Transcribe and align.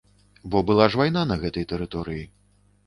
Бо 0.55 0.61
была 0.69 0.87
ж 0.95 1.01
вайна 1.03 1.23
на 1.33 1.39
гэтай 1.45 1.69
тэрыторыі. 1.75 2.29